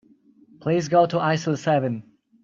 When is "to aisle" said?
1.05-1.55